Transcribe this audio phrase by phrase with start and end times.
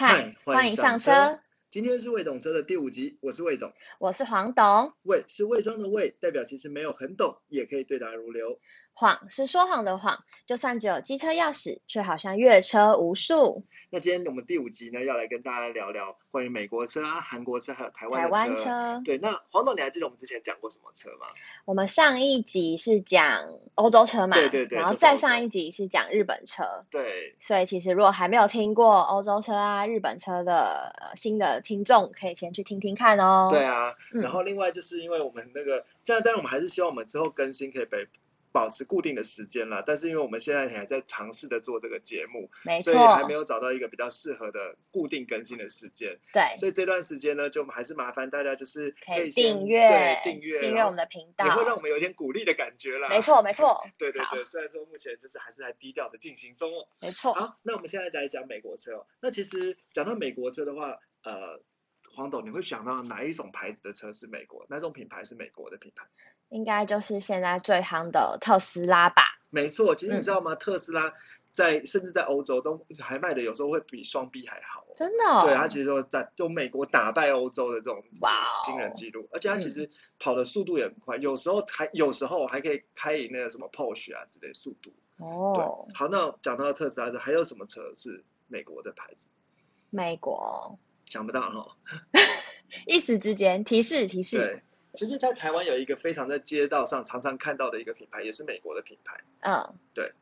[0.00, 1.40] 嗨，欢迎上车。
[1.68, 3.70] 今天是魏懂车的第五集，我是魏董。
[3.98, 8.58] 我是黄董，魏是魏庄的魏，代表其实没有很懂，也可以对答如流。
[9.00, 13.64] 谎是说谎的谎，就算只有机车钥匙，却好像越车无数。
[13.88, 21.26] 那今天我们第五集呢，要来跟大家聊聊关于美国车啊、韩国车还有台湾台的湾车，对，那黄董，你还记得我们之前讲过什么车吗？
[21.64, 26.84] 我们上一集是讲欧洲车嘛，对对对然后再上一集是讲日本车。
[26.90, 33.48] 对，所以其实如果还没有听过欧洲车啊、日本车的、呃、新的听众，可以先去听听看哦。
[33.50, 33.94] 对啊。
[34.12, 38.06] 嗯然后另外就是因为我们那个，这样，但是我们还是希望我们之后更新可以被
[38.52, 39.82] 保持固定的时间啦。
[39.84, 46.18] 但是因为我们现在还在尝试的做这个节目，没所以还没，有找到一个比较适合的固定更新的时间。
[46.32, 53.08] 对，所以这段时间呢，就还是麻烦大家就是可以订阅对订阅订阅我们的频道也，会让我们有一点鼓励的感觉啦。
[53.08, 56.88] 没错没错， 对对对，虽然说目前就是还是在低调的进行中哦。
[57.00, 57.34] 没错。
[57.34, 59.06] 好，那我们现在来讲美国车哦。
[59.20, 61.60] 那其实讲到美国车的话，呃，
[62.14, 64.66] 黄董你会想到哪一种牌子的车是美国？
[64.68, 66.06] 哪种品牌是美国的品牌？
[66.48, 69.22] 应该就是现在最夯的特斯拉吧？
[69.50, 70.54] 没错，其实你嗯知道吗？
[70.54, 71.12] 特斯拉
[71.52, 74.92] 在甚至在欧洲都还卖的有时候会比双 B 还好哦。
[74.96, 75.42] 真的、哦？
[75.44, 78.04] 对，它其实说在用美国打败欧洲的这种
[78.64, 84.92] 惊人记录，而且它其嗯实跑的速度也很快，有时候还有时候还可以开以那个什么 Porsche 啊之类的速度。
[85.18, 89.28] 对，哦，好，那讲到特斯拉，还有什么车是美国的牌子？
[89.90, 90.78] 美国，
[91.10, 91.76] 想不到哈。
[92.86, 94.62] 一时之间提示提示，对，
[94.94, 99.20] 其实，在台湾有一个非常在街道上常常看到的一个品牌，也是美国的品牌。
[99.40, 100.12] 嗯，对。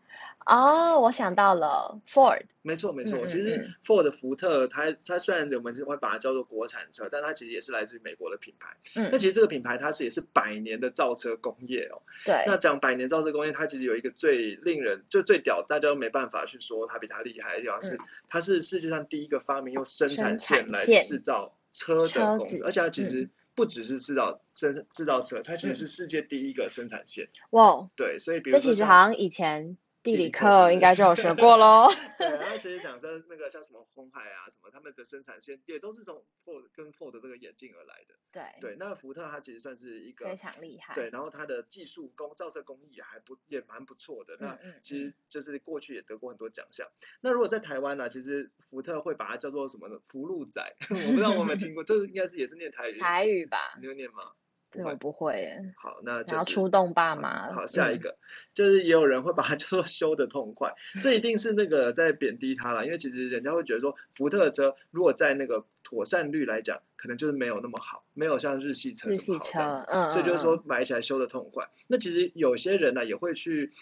[0.46, 3.18] 哦，我想到了 Ford，没错，没错。
[3.18, 8.74] 嗯嗯其实嗯 Ford 福特，它它虽然我们会把它叫做国产车，但它其实也是来自于美国的品牌。
[8.96, 12.00] 嗯那，其实这个品牌它是也是百年的造车工业哦。
[12.24, 27.28] 对，那讲百年造车工业，它其实有一个最令人就最屌，大家都没办法去说它比它厉害的地方是，嗯它是世界上第一个发明用生产线来制造车的公司，而且它其实嗯不只是制造生制造车，它其实是世界第一个生产线。
[27.50, 31.88] 哇，对，所以比如这其实好像以前地理课应该就有学过喽。
[32.18, 38.14] 对， 然后其实讲真，那个像什么红海啊，什么他们的生产线也都是从 Ford 跟 Ford 这个眼镜而来的。
[38.32, 40.94] 对，对，那福特它其实算是一个非常厉害。
[40.94, 44.36] 对，然后它的技术工造车工艺也还不也蛮不错的。
[44.40, 46.88] 那其实就是过去也得过很多奖项。
[47.20, 49.98] 那如果在台湾呢、其实福特会把它叫做什么呢？
[50.08, 52.98] 福禄仔， 我不知道我有没有听过，这应该是也是念台语。
[52.98, 54.22] 台语吧，你会念吗？
[54.70, 55.74] 这个我不会耶。
[55.76, 57.52] 好，那就出动爸妈。
[57.52, 58.00] 好，下一嗯。
[58.00, 58.18] 个、
[58.54, 71.68] 就是也有人会把它 叫做修的痛快，这一定是那个在贬低它了，因为其实人家会觉得说福特的车如果在那个妥善率来讲，可能就是没有那么好，没有像日系车日这么系好这样子，，所以就是嗯说买起来修的痛快。
[71.86, 73.72] 那其实有些人呢、也会去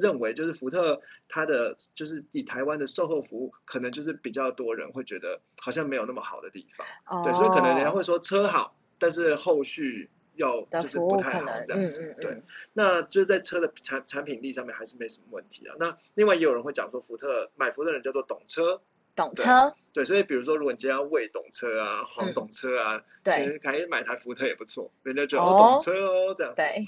[0.00, 6.86] 认为，就是福特它的就是以台湾的售后服务，可能就是比较多人会觉得好像没有那么好的地方。
[7.06, 12.14] 哦对，所以可能人家哦会说车好，但是后续要就是不太好，这样子。
[12.20, 15.74] 对嗯嗯嗯，，那就是在车的产产品力上面还是没什么问题啊。
[15.78, 18.80] 那另外也有人会讲说，福特买福特的人叫做懂车，
[19.14, 26.56] 懂车，对，所以比如说如果你今天要魏懂车啊、黄嗯懂车啊，其对实可以买台福特也不错，人家觉得哦哦懂车哦这样子。
[26.56, 26.86] 对，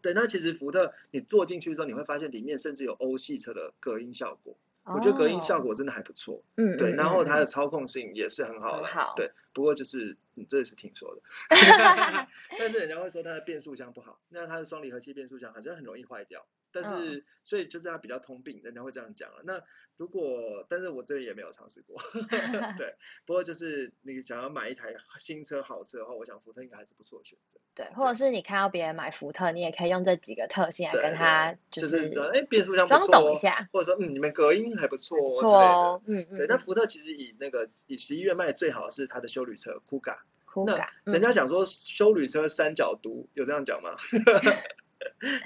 [0.00, 6.42] 对，那其实福特你坐进去之后，你会发现里面甚至有欧系车的隔音效果，我觉得隔音效哦，果真的还不错。
[6.56, 7.46] 嗯，对，嗯然后它的嗯。
[7.46, 9.14] 操控性也是很好的，好。
[9.16, 11.22] 对，不过就是你这也是听说的，
[12.58, 19.42] 但是人家会说它的变速箱不好，那它的双离合器变速箱好像很容易坏掉，但是、嗯所以就是它比较通病，人家会这样讲了。
[19.42, 19.60] 那
[19.96, 22.00] 如果，但是我这里也没有尝试过，
[22.78, 22.94] 对，
[23.26, 27.58] 不过就是你想要买一台新车好车的话，我想福特应该还是不错的选择。
[27.74, 35.58] 对，或者是你看到别人买福特，你也可以用这几个特性来跟他就是是哎变速箱不装懂一下，或者说嗯你们隔音还不错哦之类的。
[35.58, 40.16] 哦，嗯嗯，对，那嗯福特其实以那个以十一月卖最好的是它的修旅车酷感，
[40.54, 43.96] 嗯人家讲说修旅车三角毒，有这样讲吗？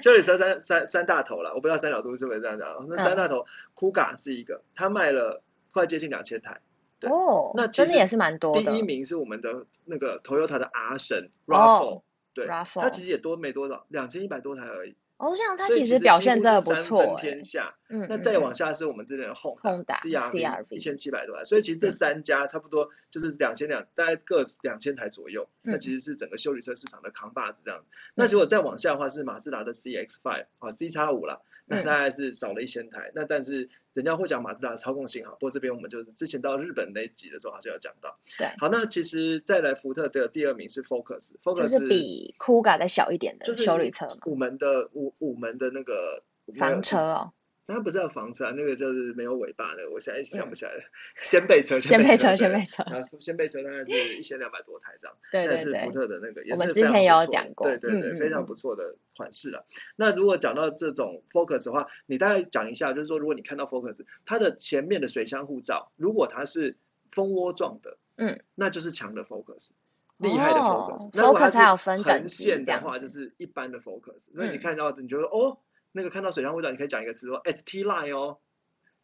[0.01, 2.85] 修旅车三三三大头了，我不知道三角都是不是这样讲。
[2.89, 5.41] 那三大头，酷嘎是一个，他卖了
[5.71, 6.61] 快接近两千台。
[6.99, 12.01] 对哦，那其实也是蛮多的，第一名是我们的那个 Toyota 的 R 神哦 Rav4，
[12.33, 14.95] 对，RAV4 它其实也多没多少，两千一百多台而已。
[15.17, 17.75] 哦，这样它其其实表现真的不错哎天，下。
[17.89, 25.49] 嗯，那再往下是我们这边的 Honda Honda CRV 一千七百多台，所以其实这嗯三家差不多就是两千两，大概各两千台左右。
[25.63, 27.83] 那嗯其实是整个修理车市场的扛把子这样。
[28.13, 33.11] 那如果再往下的话是马自达的 CX-5 啊 C 叉五啦，那嗯大概是少了一千台。
[33.15, 38.19] 那但是人家会讲马自达的操控性好，不过这边我们就是之前到日本那一集的时候好像有讲到。
[38.37, 46.21] 对，好，那其实再来福特的第二名是 Focus，Focus 就是比 Kuga 再小一点的就是修理车嘛，五门的五五门的那个
[46.59, 47.33] 房车哦，
[47.75, 50.83] 它不是要房车啊，那个就是没有尾巴的，我现在想不起来了。
[51.17, 59.65] 掀背车，掀背车，对掀背车，啊，掀背车大概是 一千两百多台这样，对对那是福，特的那个，也是非常之前也有不错讲过对对对，非常嗯不错的款式了。
[59.95, 66.77] 那如果讲到这种 Focus 的话，你大概讲一下，就是说如果你看到 Focus，它的前面的水箱护罩，如果它是
[67.11, 69.69] 蜂窝状的，嗯，那就是强的 Focus。
[70.17, 74.31] 厉害的哦 Focus，、那如果它 Focus 还有分等横级线的话，就是一般的 Focus。
[74.33, 75.59] 所以你嗯看到你觉得哦，
[75.97, 78.37] 那个看到水箱护罩，你可以讲一个词说 ST Line 哦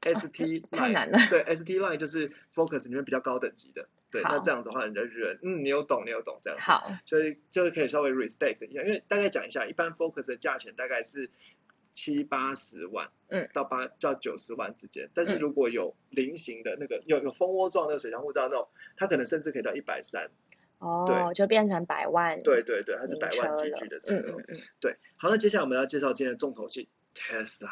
[0.02, 1.18] ，ST 太 Line，、难了。
[1.30, 3.90] 对，ST Line 就是 Focus 里面比较高等级的。
[4.12, 6.64] 对，那好这样子的话，人家就觉得嗯，你有懂，你有懂这样子。
[6.66, 11.32] 好，所以就是可以稍微 respect 一下，因为大概讲一下，一般 Focus 的价钱大概是
[11.94, 15.10] 七八十万，嗯，到八到九十万之间。
[15.16, 18.68] 但是嗯如果有菱形的那个有有蜂窝状那个水箱护罩那种，
[18.98, 20.30] 它可能甚至可以到一百三。
[20.84, 24.16] 哦，就变成百万对对对，它是百万级距的车。
[24.18, 27.70] 嗯嗯嗯，对，好，那接下来我们要介绍今天的重头戏 Tesla。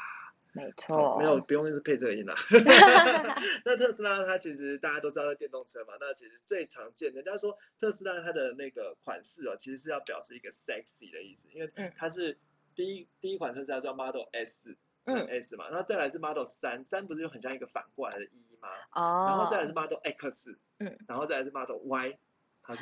[0.53, 2.35] 没好，错，没有不用配这个音了。
[3.63, 12.37] 那特斯拉它其实大家都知道是电动车嘛，那其实最常见，人家说特斯拉它的那个款式哦，其实是要表示一个 sexy 的意思，因为嗯它是
[12.75, 14.75] 第一第一款特斯拉叫 Model S，
[15.05, 18.67] 嗯 S 嘛，然后再来是 Model 三，三不是就很像一个反过来的一吗？
[18.91, 22.17] 哦，然后再来是 Model X，嗯，然后再来是 Model Y，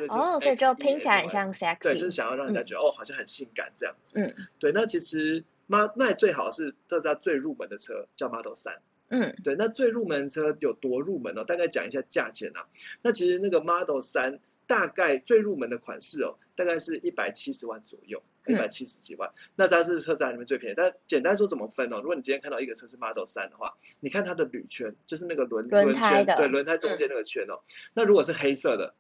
[0.09, 4.19] 哦，所以就拼起来很像对，就是 sexy，想要让人家觉得、哦，好像很性感这样子。
[4.19, 8.80] 嗯对，那其实妈那最好是特斯拉最入门的车叫 Model 三。
[9.12, 11.44] 嗯对，那最入门车有多入门哦？
[11.44, 12.68] 大概讲一下价钱啊。
[13.01, 19.31] 那其实那个 Model 三大概最入门的款式哦，大概是一百七十万左右，一嗯百七十几万。
[19.56, 20.75] 那它是特斯拉里面最便宜。
[20.77, 22.01] 但简单说怎么分哦？
[22.01, 27.62] 如果你今天看到一个车是 Model 三的话，你看它的铝圈，就是那个轮轮胎对，轮胎中间那个圈哦。
[27.95, 28.94] 那如果是黑色的，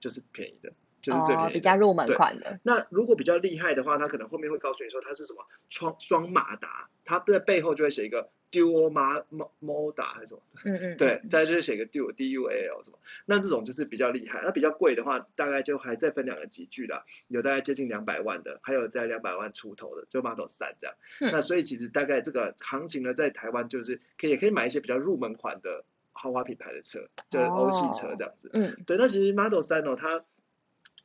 [0.00, 0.72] 就是便宜的，
[1.02, 14.40] 就是最便宜哦，比较入门款的，那如果比较厉害的话，他可能后面会告诉你说它是什么双双马达，它在背后就会写一个 Dual Ma Mo Moda 还是什么，嗯 嗯，对，再就是写一个 Dual D U A L 什么，那这种就是比较厉害。
[14.44, 20.96] 那比较贵的话，大概就还再分两个级距啦，有大概接近两百万的，还有在两百万出头的，就 Model 三这样。
[21.20, 21.30] 嗯。
[21.32, 25.84] 那所以其实大概这个行情呢，在台湾就是可以也可以买一些比较入门款的
[26.16, 28.50] 豪华品牌的车，就是欧系车这样子。
[28.52, 30.24] 嗯对，那其实 Model 三哦，它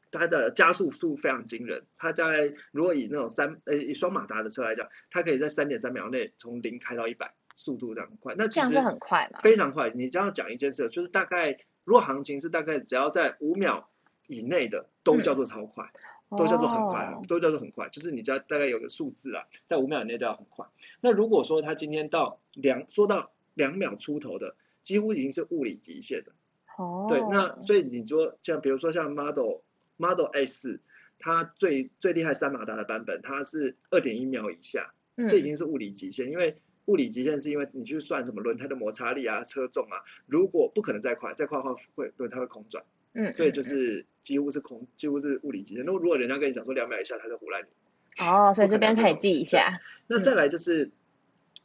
[0.10, 8.34] 它的加速速非常惊人，它大概如果以那种三呃以双马达的车来讲，它可以在三点三秒内从零开到一百，速度这样快。
[8.38, 9.92] 那其实很快嘛，非常快。
[9.92, 13.90] 你这样讲一件事，就是大概如果行情是大概只要在五秒
[14.28, 15.92] 以内的，都叫做超快。
[16.38, 20.66] 都叫做很快，哦都叫做很快，就是你只要大概有个数字啦，在五秒以内都要很快。
[21.02, 26.34] 那如果说它今天到两说到两秒出头的，几乎已经是物理极限了。
[26.78, 29.62] 哦，对，那所以你说像比如说像 Model
[29.98, 30.80] Model S，
[31.20, 36.58] 它最最厉害三马达的版本，它是二点一秒以下，嗯这已经是物理极限，因为。
[36.86, 45.86] 物理极限是因为你去算什么轮胎的摩擦力啊、车重啊，如果不可能再快，再快的话会轮胎会空转，嗯，所以就嗯是几乎是空，几乎是物理极限。
[45.86, 48.26] 那如果人家跟你讲说两秒以下，他就胡乱你。
[48.26, 50.92] 哦，所以这边可以记一下，那再来就是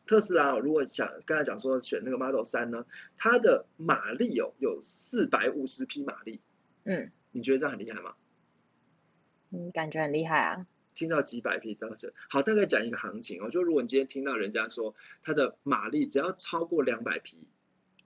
[0.07, 2.87] 特斯拉、哦，如果想刚才讲说选那个 Model 三呢，
[3.17, 6.41] 它的马力哦有四百五十匹马力，
[6.85, 8.15] 嗯你觉得这样很厉害吗？
[9.51, 17.49] 嗯，感觉很厉害啊，听到几百匹到这，好，大概讲一个行情哦，就如果你今天听到人家说它的马力只要超过两百匹，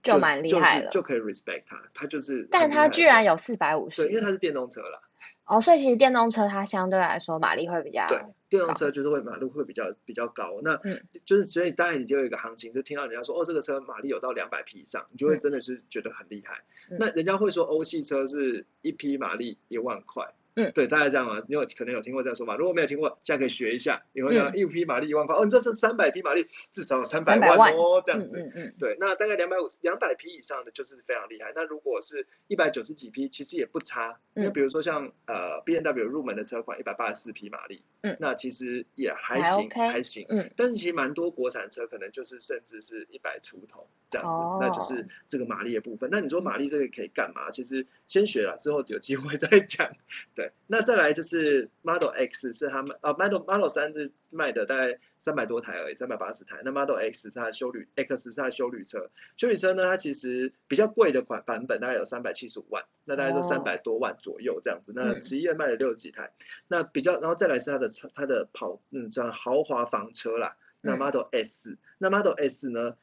[0.03, 5.01] 就蛮厉害了就是就可以 respect 它，它就是但它居然有四百五对，因为，它是电动车啦，
[5.45, 16.63] 哦，所以其实电动车它相对来说马力会比较，对，电动车就是会马力会比较比较高，那嗯就是所以当然你就有一个行情，就听到人家说哦这个车马力有到两百匹以上，你就会嗯真的是觉得很厉害。
[16.89, 20.33] 嗯那人家会说欧系车是一匹马力一万块。
[20.55, 28.39] 嗯对，大概这样嘛，因为可能有听过这样说嘛，如果没有听过，现在可以学一下，你会讲嗯一匹马力一万块，哦，你这是三百匹马力，至少三百300万哦，这样嗯子。
[28.39, 31.53] 嗯嗯，对，那大概两百五十、两百匹以上的就是非常厉害。
[31.55, 34.19] 那如果是一百九十几匹，其实也不差。
[34.33, 40.25] 因为嗯比如说像呃 B N W 入门的车款一百八十四匹马力，嗯那其实也还还行还行。
[40.29, 46.09] 嗯但是其实蛮多国产车可能就是甚至是一百出头这样子，哦那就是这个马力的部分。
[46.11, 47.51] 那你说马力这个可以干嘛？
[47.51, 49.91] 其实先学了之后有机会再讲。
[50.41, 56.61] 对，那再来就是 Model X 是他们啊 Model Model 三是卖的大概三百多台而已，三百八十台。
[56.65, 64.93] 那 Model X 是它的修旅 X 是它的修旅车，修旅车呢它其实比较贵的款版本大概有三百七十五万，那大概就哦三百多万左右这样子。
[64.95, 66.31] 那嗯十一月卖了六十几台，
[66.67, 70.57] 那比较然后再来是它的车它的跑嗯这样豪华房车啦。
[70.81, 72.95] 那嗯 Model S，、那 Model S 呢，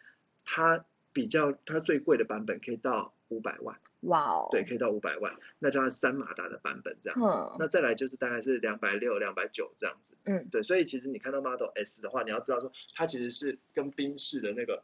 [0.44, 7.26] 它比较它最贵的版本可以到五百万，哇哦，对，可以到五百万，那叫它三马达的版本这样子。
[7.26, 10.14] 嗯那再来就是大概是两百六、两百九这样子。
[10.24, 14.82] 嗯，对，所以其实你看到 Model S 的话，你要知道说它其实是跟宾士的那个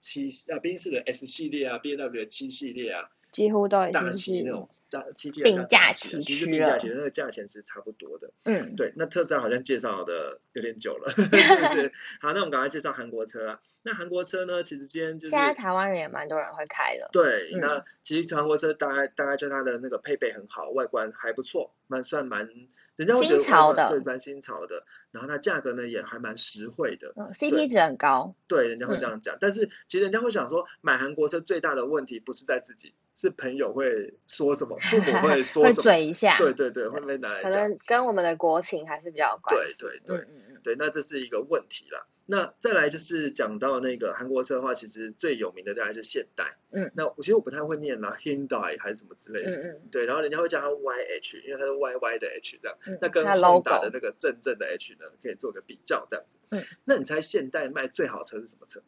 [0.00, 8.30] 七啊，宾士的 S 系列啊，B M W 的七系列啊，几乎都已经是七那种大七系并驾列大大齐驱其实并驾齐驱，那个价钱是差不多的。
[8.44, 11.92] 嗯，对，那特斯拉好像介绍的有点久了， 是不是？
[12.20, 13.60] 好，那我们赶快介绍韩国车啊。
[13.82, 22.48] 那韩国车呢，其实今天就是现在台湾人也蛮多人会开了，对，嗯那其实韩国车大概大概就它的那个配备很好，外观还不错，蛮算蛮，
[22.96, 24.84] 人家会觉得新潮的对，蛮新潮的。
[25.10, 29.36] 然后它价格呢也还蛮实惠的，嗯，CP 值很高，对，人家会嗯这样讲。
[29.38, 37.52] 但是其实人家会想说，买韩国车最大的问题不是在自己，是朋友会说什么，父母会 说什么，会嘴一下，对对对，会被拿来讲。
[37.52, 42.06] 可能跟我们的国情还是比较有关对系，对对对嗯嗯，对，那这是一个问题啦。
[42.24, 46.56] 那再来就是讲到那个韩国车的话，其实最有名的大概是现代。
[46.70, 49.50] 嗯，那我其实我不太会念啦，Hyundai 还是什么之类的。
[49.50, 52.78] 嗯嗯，对，然后人家会叫它 YH，因为它是 YY 的 H 这样。
[52.86, 56.38] 嗯那跟它 Honda 的那个正正的 H 呢，可以做个比较这样子。
[56.50, 58.82] 嗯，那你猜现代卖最好车是什么车？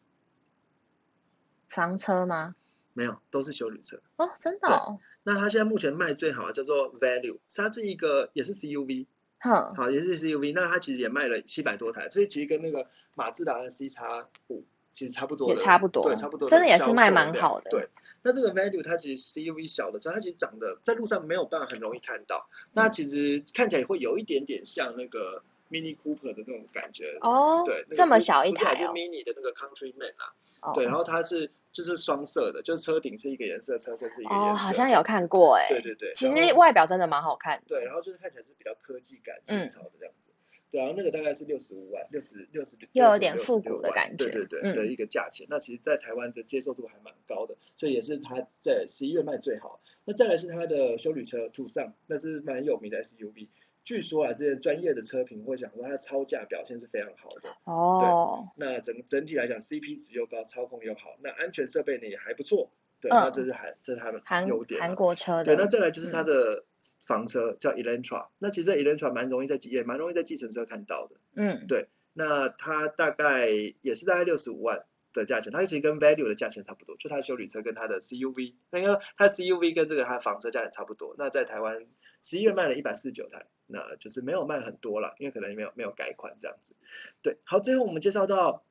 [1.67, 2.55] 房车吗？
[2.93, 3.99] 没有，都是修理车。
[4.15, 9.07] 哦，真的哦，那它现在目前卖最好的叫做 Value，它是一个也是 CUV，
[9.39, 17.89] 哼，好，也是 CUV，那它其实也卖了七百多台，所以其实跟那个马自达的 C 叉五其实差不多也的，差不多，对，差不多，真的也是卖蛮好的，对，
[18.23, 27.17] 那这个 value 它其实 CUV 小的时候，它其实长得在路上没有办法很容易看到，那其实看起来会有一点点像那个 Mini Cooper 的那种感觉。
[27.21, 34.47] 哦，对，那个这么小一台哦，mini 的那个 Countryman 啊，哦对，然后它是就是双色的，就是车顶是一个颜色，车身是一个颜色。
[34.47, 40.31] 哦，好像有看过哎，对对对，其实外表真的蛮好看的，对，然后就是看起来是比较科技感、嗯新潮的这样子。
[40.71, 45.45] 对，然后那个大概是六十五万，六十六十又有点复古的感觉对对对、嗯的一个价钱。
[45.49, 49.81] 那其实，在台湾的接受度还蛮高的，所以也是它在十一月卖最好。
[50.05, 53.49] 那再来是它的修旅车途尚，那是蛮有名的 SUV。
[53.85, 57.49] 据说啊，这些专业的车评会讲说，它超价表现是非常好的。
[57.63, 62.71] 哦，那整整体来讲，CP 值又高，操控又好，那安全设备呢也还不错。
[62.99, 66.65] 对，嗯那这是韩这是他们韩优点啊、韩国车对，那的，再来就是它的
[67.05, 71.15] 房车、叫 Elantra，那其实这 Elantra 蛮容易在也蛮容易在计程车看到的。
[71.35, 73.47] 嗯，对那它大概
[73.81, 81.13] 也是大概六十五万的价钱，它其实跟 Value 的价钱差不多，就它的修理车跟它的 CUV，那个它 CUV 跟这个它房车价钱差不多。
[81.19, 81.85] 那在台湾
[82.25, 86.75] 十一月卖了一百四十九台，那就是没有卖很多了，因为可能没有没有改款这样子。
[87.21, 88.65] 对，好，最后我们介绍到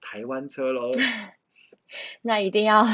[0.00, 0.92] 台湾车喽，
[2.22, 2.86] 那一定要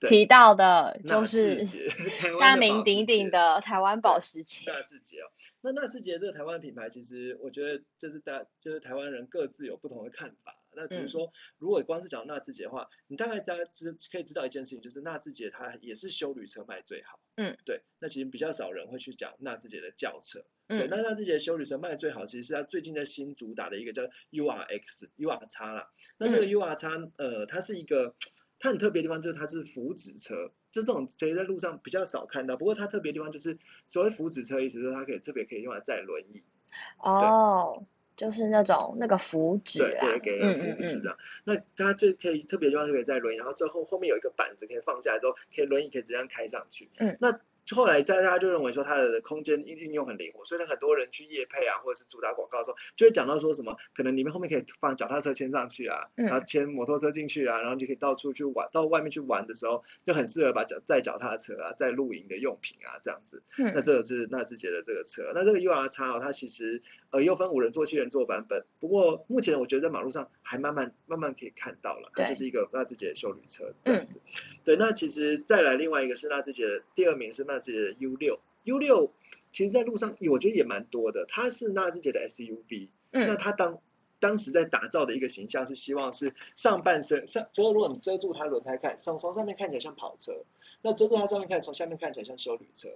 [0.00, 1.64] 提到的就是
[2.40, 10.56] 大名鼎鼎的台湾保时捷，纳智捷哦，那纳智捷这个台湾品牌，其实我觉得就是大就是台湾人各自有不同的看法。
[10.74, 17.20] 那只是嗯说，如果光是讲纳智捷的话，你大概大家知可以知道一件事情，就是纳智捷它也是修旅车卖最好。
[17.36, 17.82] 嗯，对。
[17.98, 20.40] 那其实比较少人会去讲纳智捷的轿车。
[20.68, 25.90] 对，嗯那纳智捷修旅车卖最好，其实是它最近在新主打的一个叫 URX、UR 叉啦。
[26.18, 28.14] 那这个嗯 UR 叉，呃，它是一个
[28.58, 32.56] 它很特别的地方，就是它是福祉车，就这种其实在路上比较少看到。
[32.56, 33.58] 不过它特别的地方就是，
[33.88, 36.42] 所谓福祉车，意思就是它可以特别可以用来载轮椅，
[36.98, 37.84] 哦，
[38.20, 41.16] 就是那种那个福祉啊对对，，给人嗯嗯嗯，福祉的。
[41.44, 46.90] 那它就可以特别的地方就可以在轮椅，然后最后后面有一个板子可以放下来之后，可以轮椅可以直接开上去。
[46.98, 47.40] 嗯，那
[47.74, 56.26] 后来大家就认为说它的空间运运用很灵活，所以呢很多人去夜配啊，或者是主打广告的时候，就会讲到说什么，可能你们后面可以放脚踏车牵上去啊，嗯。
[56.26, 63.42] 然后牵摩托车进去啊，然后就可以到处去玩，到外面去玩的时候，就很适合把脚载脚踏车啊，载露营的用品啊这样子。
[63.58, 74.20] 那嗯这个是纳智捷的这个车，那这个 UR 叉哦，它其实呃又分五人座、七人座版本，不过目前我觉得在马路上还慢慢慢慢可以看到了，它就是一个纳智捷的修旅车这样子。
[74.64, 79.12] 对，那其实再来另外一个是纳智捷的第二名是纳智捷的 U 六，U 六
[79.52, 83.78] 其实在路上我觉得也蛮多的，它是纳智捷的 SUV，那嗯它当
[84.18, 90.44] 当时在打造的一个形象是希望是上半身上，所以如果你遮住它轮胎看，上从上面看起来像跑车，
[90.82, 92.88] 那遮住它上面看，从下面看起来像修旅车。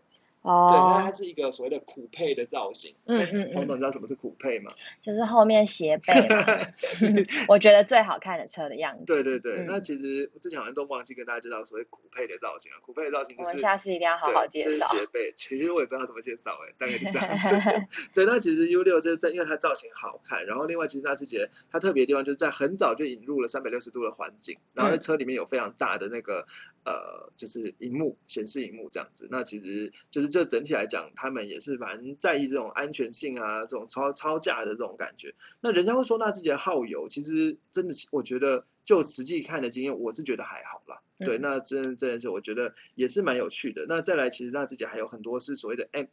[0.45, 2.95] 对，那它哦，是一个所谓的苦配的造型。
[3.07, 4.71] 哎嗯嗯嗯黄总，你知道什么是苦配吗？
[5.03, 6.45] 就是后面斜背嘛
[7.49, 9.05] 我觉得最好看的车的样子。
[9.07, 12.77] 对对对，嗯那其实我之前好像都忘记跟大家介绍所谓苦配的造型啊。
[12.83, 14.81] 苦配的造型我们就是下次一定要好好介绍这是。
[14.99, 17.87] 斜背，其实我也不知道怎么介绍哎、大概就这样子。
[18.13, 26.47] 对，那其实 U 六就是在因为它造型好看，然后另外其实纳智捷它特别的地方就是在很早就引入了三百六十度的环境，然后在嗯车里面有非常大的那个
[26.85, 35.37] 呃就是荧幕显示荧幕这样子，那其实就是这整体来讲，他们也是蛮在意这种安全性啊，这种超超价的这种感觉。
[35.61, 41.03] 那人家会说那自己的耗油，其实真的，我觉得就实际看的经验，我是觉得还好啦。
[41.21, 43.87] 对，那真真的是我觉得也是蛮有趣的。
[43.89, 46.07] 那再来，其实那自己还有很多是所谓的 M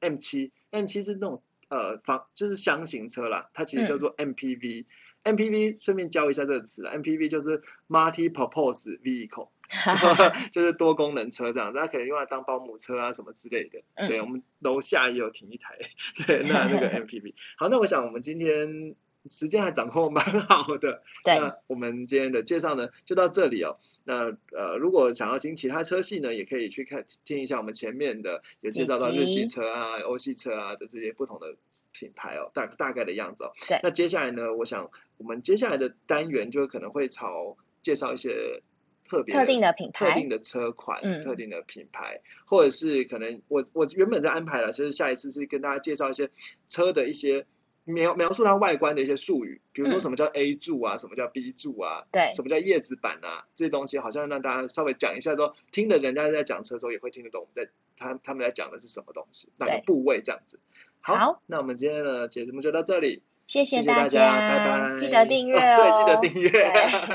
[0.00, 4.86] M 七，M 七是那种呃房就是箱型车啦，它其实叫做 MPV。
[5.24, 9.50] MPV 顺便教一下这个词，MPV 就是 Multi-Purpose Vehicle，
[10.52, 13.82] 就是多功能车这样，大家可以用来当保姆车啊什么之类的。
[14.06, 15.78] 对，我们楼下也有停一台，
[16.26, 17.34] 对，那那个 MPV。
[17.56, 18.94] 好，那我想我们今天。
[19.30, 23.76] 时间还掌控蛮好的， 那我们今天的介绍呢就到这里哦。
[24.04, 31.56] 那呃，如果想要听其他车系呢，也可以去看听一下我们前面的有介绍到日系车啊、欧系车啊的这些不同的
[31.92, 33.52] 品牌哦，大大概的样子哦。
[33.68, 33.80] 对。
[33.82, 38.62] 那接下来呢，我想我们接下来的单元就可能会朝介绍一些
[39.08, 46.30] 特别特定的品牌、特定的车款、特定的品牌，或者是可能我我原本在安排了，就是下一次是跟大家介绍一些
[46.68, 47.46] 车的一些。
[47.90, 60.60] 描描述它外观的一些术语，比如说什么叫 A 柱啊，什么叫 B 柱啊，对，什么叫叶子板啊，这些东西好像让大家稍微讲一下，说听的人家在讲车的时候也会听得懂，我们在他他们在讲的是什么东西，哪个部位这样子。
[61.00, 66.66] 好，那我们今天的节目就到这里，谢谢大家，拜拜，记得订阅哦，对，记得订阅，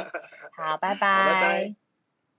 [0.58, 1.83] 好，拜拜，拜拜。